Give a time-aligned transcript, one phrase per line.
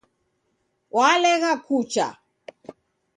[0.95, 2.07] Walegha kucha